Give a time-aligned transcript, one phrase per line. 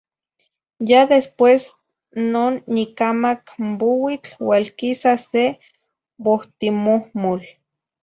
[0.91, 1.59] Ya después
[2.33, 5.45] non nicamac n buitl ualquisa se
[6.25, 7.41] bohtimohmol.